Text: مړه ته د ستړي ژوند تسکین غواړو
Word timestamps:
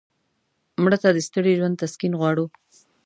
مړه 0.83 0.97
ته 1.03 1.09
د 1.13 1.17
ستړي 1.27 1.51
ژوند 1.59 1.79
تسکین 1.83 2.13
غواړو 2.19 2.45